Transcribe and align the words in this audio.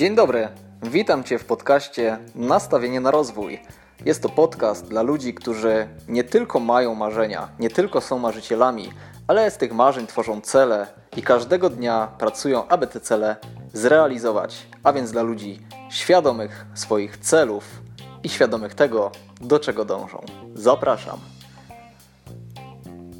Dzień 0.00 0.14
dobry, 0.14 0.48
witam 0.82 1.24
Cię 1.24 1.38
w 1.38 1.44
podcaście 1.44 2.18
Nastawienie 2.34 3.00
na 3.00 3.10
rozwój. 3.10 3.60
Jest 4.04 4.22
to 4.22 4.28
podcast 4.28 4.88
dla 4.88 5.02
ludzi, 5.02 5.34
którzy 5.34 5.88
nie 6.08 6.24
tylko 6.24 6.60
mają 6.60 6.94
marzenia, 6.94 7.48
nie 7.58 7.70
tylko 7.70 8.00
są 8.00 8.18
marzycielami, 8.18 8.92
ale 9.26 9.50
z 9.50 9.56
tych 9.56 9.72
marzeń 9.72 10.06
tworzą 10.06 10.40
cele 10.40 10.86
i 11.16 11.22
każdego 11.22 11.70
dnia 11.70 12.08
pracują, 12.18 12.68
aby 12.68 12.86
te 12.86 13.00
cele 13.00 13.36
zrealizować. 13.72 14.66
A 14.82 14.92
więc 14.92 15.12
dla 15.12 15.22
ludzi 15.22 15.58
świadomych 15.90 16.66
swoich 16.74 17.16
celów 17.16 17.64
i 18.22 18.28
świadomych 18.28 18.74
tego, 18.74 19.12
do 19.40 19.58
czego 19.58 19.84
dążą. 19.84 20.24
Zapraszam. 20.54 21.18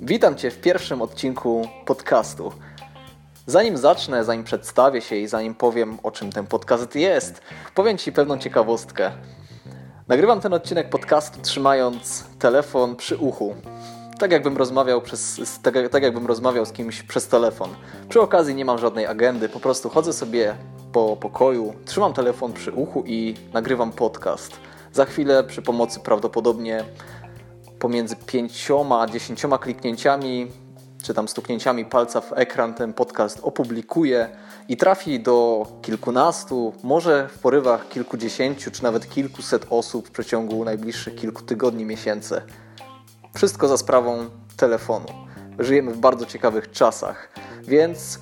Witam 0.03 0.37
Cię 0.37 0.51
w 0.51 0.61
pierwszym 0.61 1.03
odcinku 1.03 1.69
podcastu. 1.87 2.53
Zanim 3.47 3.77
zacznę, 3.77 4.25
zanim 4.25 4.45
przedstawię 4.45 5.01
się 5.01 5.17
i 5.17 5.29
zanim 5.29 5.55
powiem 5.55 5.99
o 6.03 6.11
czym 6.11 6.33
ten 6.33 6.47
podcast 6.47 6.97
jest, 6.97 7.41
powiem 7.75 7.99
Ci 7.99 8.13
pewną 8.13 8.39
ciekawostkę. 8.39 9.11
Nagrywam 10.09 10.41
ten 10.41 10.53
odcinek 10.53 10.91
podcastu 10.91 11.41
trzymając 11.43 12.25
telefon 12.39 12.97
przy 12.97 13.17
uchu. 13.17 13.55
Tak 14.19 14.33
jakbym 14.33 14.57
rozmawiał, 14.57 15.03
przez, 15.03 15.41
tak, 15.63 15.75
tak 15.91 16.03
jakbym 16.03 16.27
rozmawiał 16.27 16.67
z 16.67 16.73
kimś 16.73 17.03
przez 17.03 17.29
telefon. 17.29 17.71
Przy 18.09 18.21
okazji 18.21 18.55
nie 18.55 18.65
mam 18.65 18.79
żadnej 18.79 19.07
agendy, 19.07 19.49
po 19.49 19.61
prostu 19.61 19.89
chodzę 19.89 20.13
sobie 20.13 20.55
po 20.93 21.17
pokoju, 21.17 21.75
trzymam 21.85 22.13
telefon 22.13 22.53
przy 22.53 22.73
uchu 22.73 23.05
i 23.07 23.35
nagrywam 23.53 23.93
podcast. 23.93 24.53
Za 24.93 25.05
chwilę 25.05 25.45
przy 25.45 25.63
pomocy 25.63 26.01
prawdopodobnie 26.01 26.85
pomiędzy 27.79 28.17
pięcioma 28.17 29.01
a 29.01 29.07
dziesięcioma 29.07 29.59
kliknięciami 29.59 30.51
czy 31.03 31.15
tam 31.15 31.29
stuknięciami 31.29 31.85
palca 31.85 32.21
w 32.21 32.33
ekran 32.33 32.75
ten 32.75 32.93
podcast 32.93 33.41
opublikuję 33.43 34.29
i 34.69 34.77
trafi 34.77 35.21
do 35.21 35.67
kilkunastu, 35.83 36.73
może 36.83 37.29
w 37.29 37.39
porywach 37.39 37.89
kilkudziesięciu, 37.89 38.71
czy 38.71 38.83
nawet 38.83 39.09
kilkuset 39.09 39.67
osób 39.71 40.09
w 40.09 40.11
przeciągu 40.11 40.65
najbliższych 40.65 41.15
kilku 41.15 41.43
tygodni, 41.43 41.85
miesięcy. 41.85 42.43
Wszystko 43.35 43.69
za 43.69 43.77
sprawą 43.77 44.31
telefonu. 44.57 45.07
Żyjemy 45.59 45.93
w 45.93 45.99
bardzo 45.99 46.27
ciekawych 46.27 46.71
czasach, 46.71 47.33
więc 47.63 48.19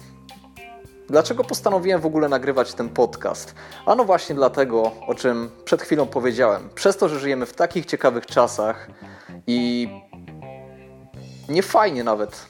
dlaczego 1.08 1.44
postanowiłem 1.44 2.00
w 2.00 2.06
ogóle 2.06 2.28
nagrywać 2.28 2.74
ten 2.74 2.88
podcast? 2.88 3.54
Ano 3.86 4.04
właśnie 4.04 4.34
dlatego, 4.34 4.92
o 5.06 5.14
czym 5.14 5.50
przed 5.64 5.82
chwilą 5.82 6.06
powiedziałem. 6.06 6.68
Przez 6.74 6.96
to, 6.96 7.08
że 7.08 7.20
żyjemy 7.20 7.46
w 7.46 7.54
takich 7.54 7.86
ciekawych 7.86 8.26
czasach 8.26 8.88
i 9.46 9.88
nie 11.48 11.62
fajnie 11.62 12.04
nawet 12.04 12.46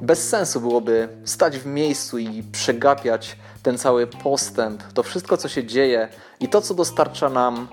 bez 0.00 0.28
sensu 0.28 0.60
byłoby 0.60 1.08
stać 1.24 1.58
w 1.58 1.66
miejscu 1.66 2.18
i 2.18 2.42
przegapiać 2.42 3.36
ten 3.62 3.78
cały 3.78 4.06
postęp, 4.06 4.82
to 4.82 5.02
wszystko, 5.02 5.36
co 5.36 5.48
się 5.48 5.64
dzieje 5.64 6.08
i 6.40 6.48
to, 6.48 6.60
co 6.60 6.74
dostarcza 6.74 7.28
nam 7.28 7.68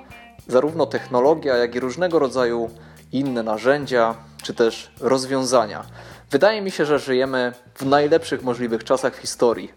zarówno 0.48 0.86
technologia, 0.86 1.56
jak 1.56 1.76
i 1.76 1.80
różnego 1.80 2.20
rodzaju 2.20 2.70
inne 3.12 3.44
narzędzia, 3.44 4.16
czy 4.44 4.54
też 4.54 4.92
rozwiązania. 5.00 5.86
Wydaje 6.32 6.62
mi 6.62 6.72
się, 6.72 6.86
że 6.86 7.00
żyjemy 7.00 7.54
w 7.76 7.86
najlepszych 7.86 8.44
możliwych 8.44 8.84
czasach 8.84 9.16
w 9.16 9.20
historii. 9.20 9.74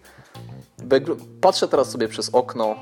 Patrzę 1.40 1.68
teraz 1.68 1.90
sobie 1.90 2.08
przez 2.08 2.30
okno. 2.34 2.76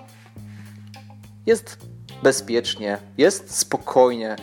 Jest 1.46 1.78
bezpiecznie, 2.22 2.98
jest 3.18 3.58
spokojnie, 3.58 4.36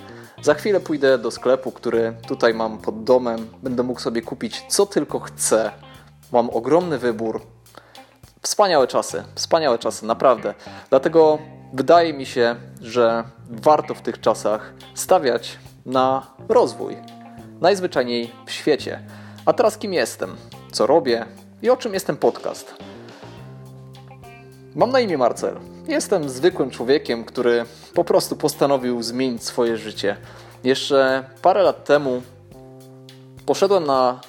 za 0.44 0.54
chwilę 0.54 0.80
pójdę 0.80 1.18
do 1.18 1.32
sklepu, 1.32 1.72
który 1.72 2.14
tutaj 2.28 2.54
mam 2.54 2.78
pod 2.78 3.04
domem. 3.04 3.48
Będę 3.64 3.84
mógł 3.84 4.00
sobie 4.00 4.22
kupić 4.22 4.66
co 4.70 4.86
tylko 4.86 5.20
chcę. 5.20 5.72
Mam 6.32 6.50
ogromny 6.50 6.98
wybór. 6.98 7.42
Wspaniałe 8.42 8.88
czasy, 8.88 9.24
wspaniałe 9.36 9.78
czasy, 9.78 10.06
naprawdę. 10.06 10.54
Dlatego 10.90 11.40
wydaje 11.74 12.14
mi 12.14 12.26
się, 12.26 12.56
że 12.82 13.24
warto 13.50 13.94
w 13.94 14.02
tych 14.02 14.20
czasach 14.20 14.74
stawiać 14.94 15.60
na 15.86 16.28
rozwój. 16.50 16.98
Najzwyczajniej 17.62 18.32
w 18.46 18.52
świecie. 18.52 19.04
A 19.46 19.54
teraz 19.54 19.78
kim 19.78 19.94
jestem? 19.94 20.36
Co 20.72 20.88
robię? 20.88 21.26
I 21.62 21.70
o 21.70 21.78
czym 21.78 21.94
jest 21.94 22.08
ten 22.08 22.18
podcast? 22.18 22.93
Mam 24.76 24.92
na 24.92 25.00
imię 25.00 25.18
Marcel. 25.18 25.60
Jestem 25.88 26.30
zwykłym 26.30 26.72
człowiekiem, 26.72 27.26
który 27.26 27.66
po 27.94 28.04
prostu 28.04 28.36
postanowił 28.36 29.04
zmienić 29.04 29.44
swoje 29.44 29.78
życie. 29.78 30.18
Jeszcze 30.64 31.24
parę 31.42 31.64
lat 31.64 31.86
temu 31.86 32.22
poszedłem 33.46 33.86
na, 33.86 34.20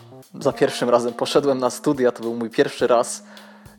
za 0.41 0.53
pierwszym 0.53 0.91
razem 0.91 1.12
poszedłem 1.12 1.59
na 1.59 1.71
studia, 1.71 2.12
to 2.12 2.22
był 2.22 2.34
mój 2.34 2.50
pierwszy 2.50 2.87
raz, 2.87 3.25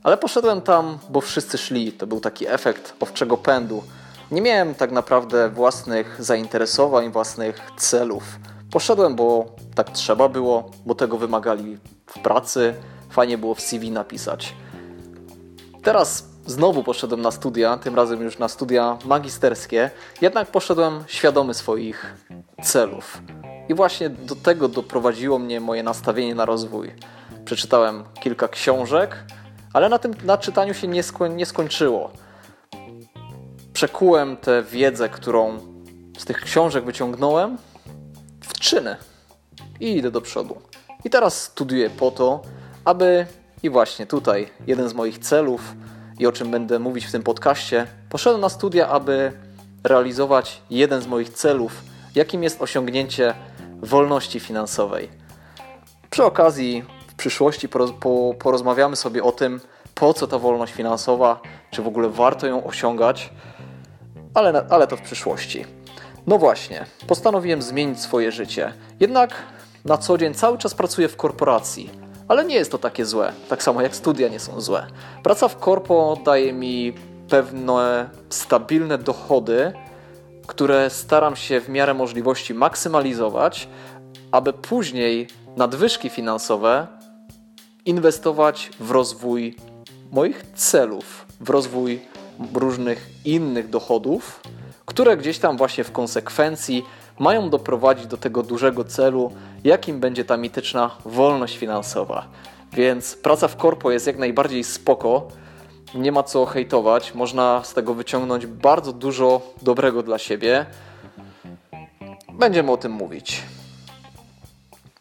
ale 0.03 0.18
poszedłem 0.18 0.62
tam, 0.62 0.98
bo 1.09 1.22
wszyscy 1.22 1.58
szli. 1.58 1.92
To 1.92 2.08
był 2.08 2.20
taki 2.20 2.48
efekt 2.48 2.94
owczego 3.00 3.38
pędu. 3.38 3.84
Nie 4.32 4.42
miałem 4.42 4.76
tak 4.76 4.92
naprawdę 4.92 5.50
własnych 5.50 6.24
zainteresowań, 6.24 7.12
własnych 7.12 7.72
celów. 7.78 8.24
Poszedłem, 8.72 9.16
bo 9.16 9.46
tak 9.76 9.90
trzeba 9.90 10.30
było, 10.30 10.72
bo 10.86 10.96
tego 10.96 11.18
wymagali 11.18 11.78
w 12.06 12.20
pracy, 12.20 12.74
fajnie 13.09 13.38
było 13.38 13.56
w 13.56 13.62
CV 13.62 13.92
napisać. 13.92 14.56
Teraz 15.84 16.34
Znowu 16.47 16.83
poszedłem 16.83 17.22
na 17.22 17.31
studia, 17.31 17.78
tym 17.78 17.95
razem 17.95 18.22
już 18.22 18.39
na 18.39 18.47
studia 18.47 18.97
magisterskie, 19.06 19.89
jednak 20.22 20.51
poszedłem 20.51 21.03
świadomy 21.07 21.53
swoich 21.53 22.16
celów. 22.63 23.22
I 23.69 23.73
właśnie 23.73 24.09
do 24.09 24.35
tego 24.35 24.67
doprowadziło 24.67 25.39
mnie 25.39 25.59
moje 25.59 25.84
nastawienie 25.84 26.35
na 26.35 26.45
rozwój. 26.45 26.95
Przeczytałem 27.45 28.03
kilka 28.19 28.47
książek, 28.47 29.23
ale 29.73 29.89
na 29.89 30.00
tym 30.00 30.13
na 30.23 30.38
czytaniu 30.38 30.73
się 30.73 30.88
nie, 30.88 31.03
nie 31.35 31.45
skończyło. 31.45 32.11
Przekułem 33.73 34.38
tę 34.38 34.63
wiedzę, 34.63 35.09
którą 35.09 35.57
z 36.17 36.25
tych 36.25 36.41
książek 36.41 36.85
wyciągnąłem, 36.85 37.57
w 38.41 38.59
czyny 38.59 38.95
i 39.79 39.97
idę 39.97 40.11
do 40.11 40.22
przodu. 40.22 40.61
I 41.05 41.09
teraz 41.09 41.41
studiuję 41.41 41.89
po 41.89 42.11
to, 42.11 42.41
aby 42.85 43.25
i 43.63 43.69
właśnie 43.69 44.05
tutaj 44.05 44.50
jeden 44.67 44.89
z 44.89 44.94
moich 44.94 45.17
celów 45.17 45.75
i 46.20 46.28
o 46.28 46.31
czym 46.31 46.52
będę 46.52 46.80
mówić 46.80 47.06
w 47.06 47.12
tym 47.12 47.24
podcaście, 47.24 47.88
poszedłem 48.09 48.42
na 48.42 48.50
studia, 48.50 48.88
aby 48.88 49.31
realizować 49.84 50.62
jeden 50.70 51.02
z 51.02 51.08
moich 51.08 51.30
celów, 51.30 51.84
jakim 52.16 52.44
jest 52.44 52.62
osiągnięcie 52.62 53.34
wolności 53.81 54.40
finansowej. 54.40 55.09
Przy 56.09 56.24
okazji 56.24 56.84
w 57.08 57.14
przyszłości 57.16 57.70
porozmawiamy 58.40 58.96
sobie 58.96 59.24
o 59.24 59.31
tym, 59.31 59.62
po 59.96 60.14
co 60.14 60.28
ta 60.28 60.40
wolność 60.40 60.74
finansowa, 60.74 61.40
czy 61.72 61.81
w 61.81 61.88
ogóle 61.88 62.09
warto 62.09 62.47
ją 62.47 62.64
osiągać, 62.64 63.30
ale, 64.34 64.66
ale 64.70 64.88
to 64.88 64.97
w 64.97 65.02
przyszłości. 65.02 65.66
No 66.28 66.38
właśnie, 66.38 66.86
postanowiłem 67.08 67.62
zmienić 67.62 68.00
swoje 68.00 68.32
życie. 68.32 68.74
Jednak 69.00 69.34
na 69.86 69.97
co 69.97 70.18
dzień 70.18 70.34
cały 70.34 70.58
czas 70.58 70.74
pracuję 70.74 71.08
w 71.08 71.16
korporacji 71.16 72.04
ale 72.28 72.46
nie 72.46 72.56
jest 72.56 72.72
to 72.72 72.78
takie 72.78 73.06
złe, 73.06 73.34
tak 73.50 73.63
samo 73.63 73.81
jak 73.81 73.96
studia 73.96 74.28
nie 74.28 74.40
są 74.40 74.62
złe. 74.62 74.88
Praca 75.24 75.47
w 75.47 75.58
korpo 75.58 76.18
daje 76.25 76.53
mi 76.53 76.94
pewne 77.30 78.09
stabilne 78.30 78.97
dochody, 78.97 79.74
które 80.47 80.90
staram 80.90 81.35
się 81.35 81.62
w 81.62 81.69
miarę 81.69 81.94
możliwości 81.94 82.53
maksymalizować, 82.53 83.68
aby 84.31 84.53
później 84.53 85.28
nadwyżki 85.58 86.09
finansowe 86.09 86.88
inwestować 87.85 88.72
w 88.80 88.91
rozwój 88.91 89.56
moich 90.12 90.46
celów, 90.56 91.25
w 91.40 91.50
rozwój 91.50 92.02
różnych 92.53 93.09
innych 93.25 93.69
dochodów, 93.69 94.41
które 94.85 95.18
gdzieś 95.18 95.40
tam 95.40 95.58
właśnie 95.58 95.84
w 95.84 95.91
konsekwencji 95.91 96.84
mają 97.20 97.50
doprowadzić 97.50 98.08
do 98.08 98.18
tego 98.18 98.44
dużego 98.44 98.84
celu, 98.84 99.31
jakim 99.64 100.00
będzie 100.00 100.26
ta 100.26 100.38
mityczna 100.38 100.92
wolność 101.06 101.58
finansowa. 101.58 102.28
Więc 102.73 103.16
praca 103.16 103.47
w 103.47 103.58
korpo 103.58 103.91
jest 103.91 104.08
jak 104.08 104.17
najbardziej 104.17 104.64
spoko, 104.64 105.28
nie 105.96 106.12
ma 106.12 106.23
co 106.23 106.46
hejtować, 106.46 107.14
można 107.14 107.62
z 107.64 107.73
tego 107.73 107.94
wyciągnąć 107.94 108.46
bardzo 108.46 108.94
dużo 108.94 109.41
dobrego 109.62 110.03
dla 110.03 110.17
siebie. 110.17 110.66
Będziemy 112.34 112.72
o 112.72 112.78
tym 112.78 112.91
mówić. 112.91 113.41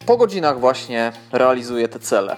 Po 0.06 0.16
godzinach 0.16 0.60
właśnie 0.60 1.12
realizuję 1.32 1.88
te 1.88 1.98
cele. 1.98 2.36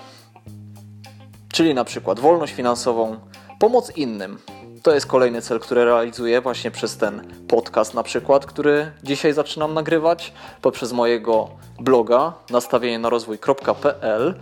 Czyli 1.53 1.75
na 1.75 1.85
przykład 1.85 2.21
wolność 2.21 2.53
finansową, 2.53 3.17
pomoc 3.59 3.97
innym, 3.97 4.39
to 4.87 4.95
jest 4.95 5.07
kolejny 5.07 5.43
cel, 5.43 5.61
który 5.61 5.85
realizuję 5.85 6.41
właśnie 6.41 6.71
przez 6.71 6.97
ten 6.97 7.33
podcast 7.49 7.95
na 7.95 8.03
przykład, 8.03 8.47
który 8.47 8.93
dzisiaj 9.03 9.33
zaczynam 9.33 9.75
nagrywać, 9.75 10.33
poprzez 10.63 10.93
mojego 10.93 11.49
bloga 11.81 12.33
nastawienie 12.51 12.99
na 12.99 13.11
rozwój.pl 13.11 14.35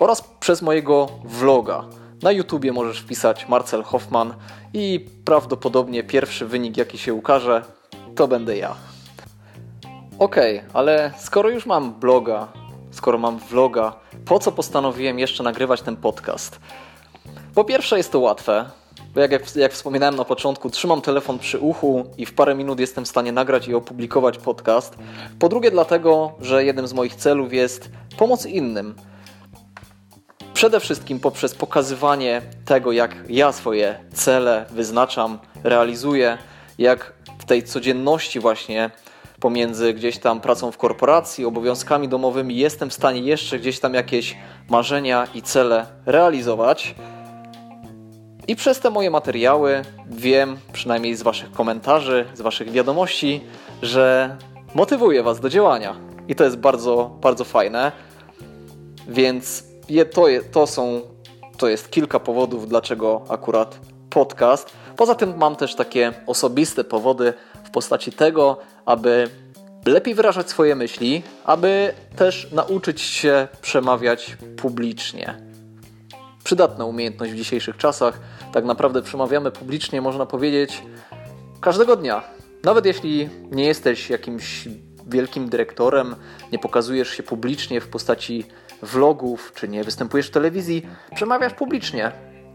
oraz 0.00 0.22
przez 0.40 0.62
mojego 0.62 1.08
vloga. 1.24 1.84
Na 2.22 2.32
YouTubie 2.32 2.72
możesz 2.72 3.00
wpisać 3.00 3.48
Marcel 3.48 3.82
Hoffman 3.82 4.34
i 4.74 5.06
prawdopodobnie 5.24 6.02
pierwszy 6.02 6.46
wynik, 6.46 6.76
jaki 6.76 6.98
się 6.98 7.14
ukaże, 7.14 7.62
to 8.16 8.28
będę 8.28 8.56
ja. 8.56 8.74
Ok, 10.18 10.36
ale 10.72 11.12
skoro 11.18 11.48
już 11.50 11.66
mam 11.66 11.94
bloga, 11.94 12.48
skoro 12.90 13.18
mam 13.18 13.38
vloga, 13.38 13.92
po 14.24 14.38
co 14.38 14.52
postanowiłem 14.52 15.18
jeszcze 15.18 15.42
nagrywać 15.42 15.82
ten 15.82 15.96
podcast? 15.96 16.60
Po 17.54 17.64
pierwsze, 17.64 17.96
jest 17.96 18.12
to 18.12 18.20
łatwe 18.20 18.81
bo 19.14 19.20
jak, 19.20 19.32
jak, 19.32 19.56
jak 19.56 19.72
wspominałem 19.72 20.16
na 20.16 20.24
początku, 20.24 20.70
trzymam 20.70 21.00
telefon 21.00 21.38
przy 21.38 21.58
uchu 21.58 22.04
i 22.18 22.26
w 22.26 22.34
parę 22.34 22.54
minut 22.54 22.80
jestem 22.80 23.04
w 23.04 23.08
stanie 23.08 23.32
nagrać 23.32 23.68
i 23.68 23.74
opublikować 23.74 24.38
podcast. 24.38 24.96
Po 25.38 25.48
drugie, 25.48 25.70
dlatego, 25.70 26.32
że 26.40 26.64
jednym 26.64 26.88
z 26.88 26.92
moich 26.92 27.14
celów 27.14 27.52
jest 27.52 27.90
pomoc 28.18 28.46
innym. 28.46 28.94
Przede 30.54 30.80
wszystkim 30.80 31.20
poprzez 31.20 31.54
pokazywanie 31.54 32.42
tego, 32.64 32.92
jak 32.92 33.16
ja 33.28 33.52
swoje 33.52 34.04
cele 34.14 34.66
wyznaczam, 34.70 35.38
realizuję, 35.64 36.38
jak 36.78 37.12
w 37.38 37.44
tej 37.44 37.62
codzienności 37.62 38.40
właśnie 38.40 38.90
pomiędzy 39.40 39.94
gdzieś 39.94 40.18
tam 40.18 40.40
pracą 40.40 40.70
w 40.70 40.78
korporacji, 40.78 41.44
obowiązkami 41.44 42.08
domowymi 42.08 42.56
jestem 42.56 42.90
w 42.90 42.94
stanie 42.94 43.20
jeszcze 43.20 43.58
gdzieś 43.58 43.80
tam 43.80 43.94
jakieś 43.94 44.36
marzenia 44.70 45.26
i 45.34 45.42
cele 45.42 45.86
realizować. 46.06 46.94
I 48.52 48.56
przez 48.56 48.80
te 48.80 48.90
moje 48.90 49.10
materiały 49.10 49.82
wiem, 50.10 50.56
przynajmniej 50.72 51.14
z 51.14 51.22
Waszych 51.22 51.52
komentarzy, 51.52 52.24
z 52.34 52.40
Waszych 52.40 52.70
wiadomości, 52.70 53.40
że 53.82 54.36
motywuję 54.74 55.22
Was 55.22 55.40
do 55.40 55.48
działania. 55.48 55.96
I 56.28 56.34
to 56.34 56.44
jest 56.44 56.56
bardzo, 56.56 57.16
bardzo 57.20 57.44
fajne. 57.44 57.92
Więc 59.08 59.64
je, 59.88 60.04
to, 60.04 60.28
je, 60.28 60.42
to 60.42 60.66
są, 60.66 61.00
to 61.56 61.68
jest 61.68 61.90
kilka 61.90 62.20
powodów, 62.20 62.68
dlaczego 62.68 63.22
akurat 63.28 63.78
podcast. 64.10 64.70
Poza 64.96 65.14
tym 65.14 65.36
mam 65.36 65.56
też 65.56 65.74
takie 65.74 66.12
osobiste 66.26 66.84
powody 66.84 67.34
w 67.64 67.70
postaci 67.70 68.12
tego, 68.12 68.56
aby 68.84 69.30
lepiej 69.86 70.14
wyrażać 70.14 70.50
swoje 70.50 70.74
myśli, 70.74 71.22
aby 71.44 71.94
też 72.16 72.52
nauczyć 72.52 73.00
się 73.00 73.48
przemawiać 73.62 74.36
publicznie. 74.56 75.51
Przydatna 76.44 76.84
umiejętność 76.84 77.32
w 77.32 77.36
dzisiejszych 77.36 77.76
czasach. 77.76 78.20
Tak 78.52 78.64
naprawdę 78.64 79.02
przemawiamy 79.02 79.50
publicznie, 79.50 80.00
można 80.00 80.26
powiedzieć, 80.26 80.82
każdego 81.60 81.96
dnia. 81.96 82.22
Nawet 82.64 82.86
jeśli 82.86 83.28
nie 83.50 83.64
jesteś 83.64 84.10
jakimś 84.10 84.68
wielkim 85.06 85.48
dyrektorem, 85.48 86.16
nie 86.52 86.58
pokazujesz 86.58 87.08
się 87.10 87.22
publicznie 87.22 87.80
w 87.80 87.88
postaci 87.88 88.44
vlogów, 88.82 89.52
czy 89.54 89.68
nie 89.68 89.84
występujesz 89.84 90.26
w 90.26 90.30
telewizji, 90.30 90.86
przemawiasz 91.14 91.54
publicznie 91.54 92.12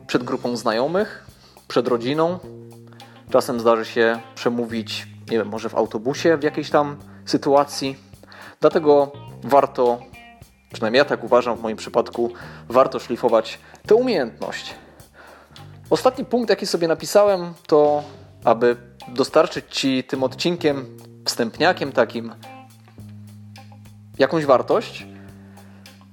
przed 0.08 0.24
grupą 0.24 0.58
znajomych, 0.58 1.26
przed 1.68 1.88
rodziną. 1.88 2.40
Czasem 3.32 3.60
zdarzy 3.60 3.86
się 3.86 4.20
przemówić, 4.36 5.08
nie 5.32 5.38
wiem, 5.38 5.48
może 5.48 5.70
w 5.70 5.76
autobusie 5.76 6.38
w 6.38 6.44
jakiejś 6.44 6.70
tam 6.70 6.98
sytuacji. 7.26 7.96
Dlatego 8.62 9.12
warto, 9.44 10.00
przynajmniej 10.74 11.00
ja 11.00 11.06
tak 11.06 11.24
uważam 11.24 11.58
w 11.58 11.62
moim 11.62 11.78
przypadku, 11.78 12.32
warto 12.70 13.00
szlifować 13.00 13.60
tę 13.88 13.96
umiejętność. 13.96 14.76
Ostatni 15.90 16.26
punkt, 16.26 16.50
jaki 16.50 16.66
sobie 16.66 16.88
napisałem, 16.88 17.54
to 17.68 18.04
aby 18.44 18.76
dostarczyć 19.08 19.66
Ci 19.70 20.04
tym 20.04 20.24
odcinkiem, 20.24 20.98
wstępniakiem 21.26 21.92
takim, 21.92 22.36
jakąś 24.20 24.46
wartość. 24.46 25.06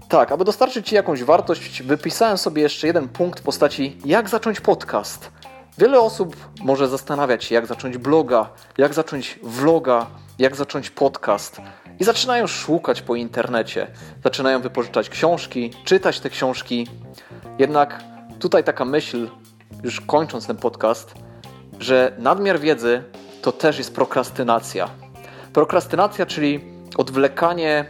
Tak, 0.09 0.33
aby 0.33 0.45
dostarczyć 0.45 0.89
Ci 0.89 0.95
jakąś 0.95 1.25
wartość, 1.25 1.83
wypisałem 1.83 2.39
sobie 2.39 2.63
jeszcze 2.63 2.87
jeden 2.87 3.09
punkt 3.09 3.41
w 3.41 3.43
postaci 3.43 3.99
jak 4.05 4.29
zacząć 4.29 4.61
podcast. 4.61 5.31
Wiele 5.79 6.01
osób 6.01 6.37
może 6.61 6.89
zastanawiać 6.89 7.45
się, 7.45 7.55
jak 7.55 7.67
zacząć 7.67 7.99
bloga, 7.99 8.51
jak 8.79 8.95
zacząć 8.95 9.39
vloga, 9.43 10.07
jak 10.39 10.57
zacząć 10.57 10.91
podcast. 10.91 11.61
I 12.01 12.05
zaczynają 12.05 12.47
szukać 12.47 13.03
po 13.03 13.15
internecie, 13.15 13.87
zaczynają 14.25 14.61
wypożyczać 14.61 15.09
książki, 15.09 15.71
czytać 15.85 16.21
te 16.21 16.31
książki. 16.31 16.87
Jednak 17.59 18.05
tutaj 18.39 18.65
taka 18.65 18.85
myśl, 18.85 19.29
już 19.83 20.01
kończąc 20.01 20.47
ten 20.47 20.57
podcast, 20.57 21.15
że 21.81 22.13
nadmiar 22.19 22.61
wiedzy 22.61 23.03
to 23.43 23.53
też 23.53 23.79
jest 23.79 23.95
prokrastynacja. 23.95 24.91
Prokrastynacja, 25.53 26.27
czyli 26.27 26.65
odwlekanie, 26.97 27.85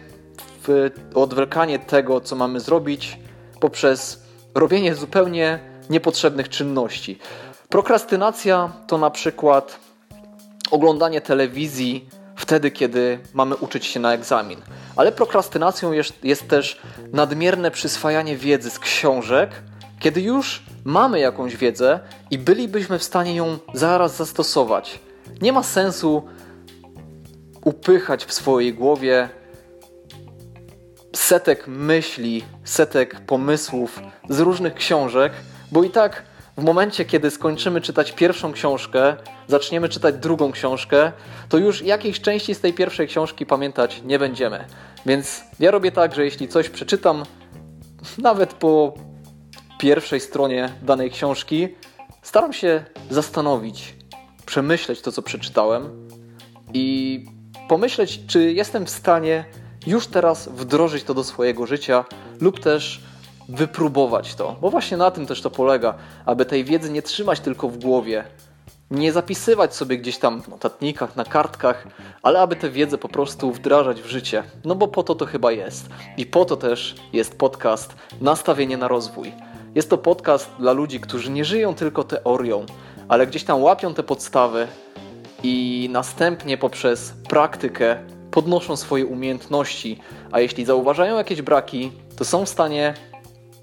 odwlekanie 1.15 1.79
tego, 1.79 2.21
co 2.21 2.37
mamy 2.37 2.61
zrobić, 2.61 3.19
poprzez 3.61 4.25
robienie 4.55 4.95
zupełnie 4.95 5.59
niepotrzebnych 5.91 6.49
czynności. 6.49 7.19
Prokrastynacja 7.69 8.73
to 8.87 8.99
na 8.99 9.11
przykład 9.11 9.79
oglądanie 10.71 11.21
telewizji 11.21 12.09
wtedy, 12.37 12.71
kiedy 12.71 13.19
mamy 13.35 13.57
uczyć 13.57 13.87
się 13.87 14.01
na 14.01 14.15
egzamin. 14.15 14.61
Ale 14.97 15.13
prokrastynacją 15.13 15.93
jest, 15.93 16.25
jest 16.25 16.49
też 16.49 16.81
nadmierne 17.13 17.71
przyswajanie 17.71 18.37
wiedzy 18.37 18.71
z 18.71 18.79
książek, 18.79 19.51
kiedy 20.01 20.21
już 20.21 20.63
mamy 20.85 21.21
jakąś 21.21 21.57
wiedzę 21.57 22.01
i 22.31 22.39
bylibyśmy 22.39 22.99
w 22.99 23.05
stanie 23.05 23.35
ją 23.35 23.59
zaraz 23.75 24.17
zastosować. 24.17 24.99
Nie 25.43 25.53
ma 25.53 25.63
sensu 25.63 26.23
upychać 27.65 28.25
w 28.25 28.33
swojej 28.33 28.75
głowie 28.75 29.29
setek 31.17 31.67
myśli, 31.67 32.45
setek 32.65 33.21
pomysłów 33.21 34.01
z 34.29 34.41
różnych 34.41 34.75
książek, 34.75 35.33
bo 35.73 35.85
i 35.85 35.91
tak 35.91 36.23
w 36.57 36.65
momencie, 36.65 37.05
kiedy 37.05 37.31
skończymy 37.31 37.81
czytać 37.81 38.13
pierwszą 38.13 38.53
książkę, 38.53 39.17
zaczniemy 39.49 39.89
czytać 39.89 40.15
drugą 40.15 40.53
książkę, 40.53 41.13
to 41.49 41.59
już 41.59 41.83
jakiejś 41.83 42.21
części 42.21 42.55
z 42.55 42.61
tej 42.61 42.73
pierwszej 42.73 43.09
książki 43.09 43.47
pamiętać 43.47 44.03
nie 44.05 44.19
będziemy. 44.19 44.65
Więc 45.07 45.43
ja 45.61 45.71
robię 45.71 45.93
tak, 45.93 46.15
że 46.15 46.25
jeśli 46.25 46.49
coś 46.49 46.69
przeczytam, 46.69 47.23
nawet 48.19 48.55
po 48.55 48.95
pierwszej 49.79 50.21
stronie 50.21 50.69
danej 50.83 51.11
książki, 51.11 51.69
staram 52.23 52.53
się 52.53 52.85
zastanowić, 53.11 53.95
przemyśleć 54.47 55.01
to, 55.01 55.13
co 55.13 55.23
przeczytałem 55.23 56.09
i 56.75 57.27
pomyśleć, 57.69 58.21
czy 58.27 58.53
jestem 58.53 58.87
w 58.87 58.91
stanie 58.91 59.45
już 59.87 60.07
teraz 60.07 60.49
wdrożyć 60.49 61.05
to 61.05 61.15
do 61.15 61.25
swojego 61.25 61.67
życia 61.67 62.05
lub 62.41 62.61
też 62.61 63.01
wypróbować 63.49 64.35
to, 64.35 64.57
bo 64.61 64.71
właśnie 64.71 64.97
na 64.97 65.11
tym 65.11 65.27
też 65.27 65.43
to 65.43 65.51
polega, 65.51 65.95
aby 66.27 66.45
tej 66.45 66.65
wiedzy 66.65 66.91
nie 66.91 67.03
trzymać 67.03 67.41
tylko 67.41 67.69
w 67.69 67.79
głowie, 67.79 68.25
nie 68.91 69.13
zapisywać 69.13 69.75
sobie 69.75 69.99
gdzieś 69.99 70.19
tam 70.19 70.43
w 70.43 70.49
notatnikach, 70.49 71.17
na 71.17 71.25
kartkach, 71.25 71.87
ale 72.23 72.41
aby 72.41 72.57
tę 72.57 72.71
wiedzę 72.71 72.99
po 72.99 73.09
prostu 73.09 73.53
wdrażać 73.53 74.03
w 74.03 74.07
życie. 74.07 74.43
No 74.65 74.75
bo 74.75 74.89
po 74.89 75.03
to 75.03 75.15
to 75.15 75.27
chyba 75.27 75.53
jest. 75.53 75.89
I 76.17 76.27
po 76.27 76.45
to 76.45 76.57
też 76.57 76.95
jest 77.13 77.39
podcast 77.39 77.95
Nastawienie 78.21 78.77
na 78.77 78.89
rozwój. 78.89 79.33
Jest 79.75 79.91
to 79.91 79.99
podcast 79.99 80.51
dla 80.59 80.73
ludzi, 80.73 81.01
którzy 81.01 81.31
nie 81.31 81.45
żyją 81.45 81.75
tylko 81.75 82.05
teorią, 82.05 82.67
ale 83.09 83.27
gdzieś 83.27 83.45
tam 83.45 83.63
łapią 83.63 83.95
te 83.95 84.03
podstawy 84.03 84.67
i 85.43 85.89
następnie 85.93 86.59
poprzez 86.59 87.13
praktykę 87.29 87.97
podnoszą 88.31 88.77
swoje 88.77 89.07
umiejętności, 89.07 90.01
a 90.33 90.41
jeśli 90.41 90.65
zauważają 90.65 91.17
jakieś 91.17 91.43
braki, 91.43 91.93
to 92.17 92.25
są 92.25 92.45
w 92.45 92.49
stanie 92.49 92.95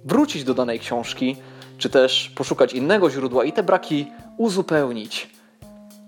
wrócić 0.05 0.43
do 0.43 0.53
danej 0.53 0.79
książki, 0.79 1.35
czy 1.77 1.89
też 1.89 2.31
poszukać 2.35 2.73
innego 2.73 3.09
źródła 3.09 3.43
i 3.43 3.53
te 3.53 3.63
braki 3.63 4.11
uzupełnić. 4.37 5.29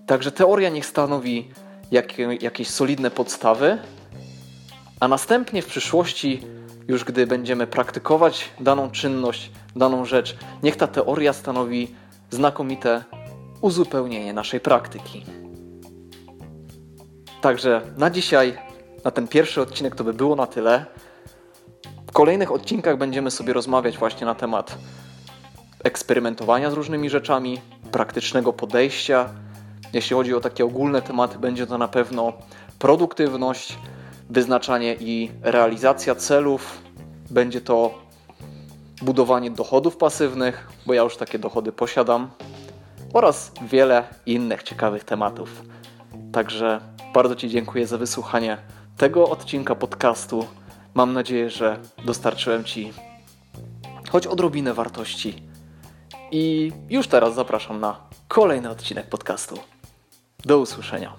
Także 0.06 0.32
teoria 0.32 0.68
niech 0.68 0.86
stanowi 0.86 1.48
jak, 1.90 2.18
jakieś 2.42 2.68
solidne 2.68 3.10
podstawy, 3.10 3.78
a 5.00 5.08
następnie 5.08 5.62
w 5.62 5.66
przyszłości, 5.66 6.42
już 6.88 7.04
gdy 7.04 7.26
będziemy 7.26 7.66
praktykować 7.66 8.50
daną 8.60 8.90
czynność, 8.90 9.50
daną 9.76 10.04
rzecz, 10.04 10.36
niech 10.62 10.76
ta 10.76 10.86
teoria 10.86 11.32
stanowi 11.32 11.94
znakomite 12.30 13.04
uzupełnienie 13.60 14.32
naszej 14.32 14.60
praktyki. 14.60 15.24
Także 17.40 17.82
na 17.96 18.10
dzisiaj, 18.10 18.58
na 19.04 19.10
ten 19.10 19.28
pierwszy 19.28 19.60
odcinek 19.60 19.96
to 19.96 20.04
by 20.04 20.14
było 20.14 20.36
na 20.36 20.46
tyle. 20.46 20.86
Kolejnych 22.14 22.52
odcinkach 22.52 22.98
będziemy 22.98 23.30
sobie 23.30 23.52
rozmawiać 23.52 23.98
właśnie 23.98 24.26
na 24.26 24.34
temat 24.34 24.78
eksperymentowania 25.84 26.70
z 26.70 26.74
różnymi 26.74 27.10
rzeczami, 27.10 27.60
praktycznego 27.92 28.52
podejścia. 28.52 29.28
Jeśli 29.92 30.16
chodzi 30.16 30.34
o 30.34 30.40
takie 30.40 30.64
ogólne 30.64 31.02
tematy, 31.02 31.38
będzie 31.38 31.66
to 31.66 31.78
na 31.78 31.88
pewno 31.88 32.32
produktywność, 32.78 33.78
wyznaczanie 34.30 34.96
i 35.00 35.30
realizacja 35.42 36.14
celów. 36.14 36.78
Będzie 37.30 37.60
to 37.60 37.94
budowanie 39.02 39.50
dochodów 39.50 39.96
pasywnych, 39.96 40.68
bo 40.86 40.94
ja 40.94 41.02
już 41.02 41.16
takie 41.16 41.38
dochody 41.38 41.72
posiadam, 41.72 42.30
oraz 43.12 43.52
wiele 43.62 44.04
innych 44.26 44.62
ciekawych 44.62 45.04
tematów. 45.04 45.62
Także 46.32 46.80
bardzo 47.14 47.36
Ci 47.36 47.48
dziękuję 47.48 47.86
za 47.86 47.98
wysłuchanie 47.98 48.58
tego 48.96 49.28
odcinka 49.28 49.74
podcastu. 49.74 50.46
Mam 50.94 51.12
nadzieję, 51.12 51.50
że 51.50 51.78
dostarczyłem 52.04 52.64
Ci 52.64 52.92
choć 54.10 54.26
odrobinę 54.26 54.74
wartości. 54.74 55.42
I 56.30 56.72
już 56.90 57.08
teraz 57.08 57.34
zapraszam 57.34 57.80
na 57.80 58.00
kolejny 58.28 58.70
odcinek 58.70 59.06
podcastu. 59.06 59.58
Do 60.44 60.58
usłyszenia. 60.58 61.12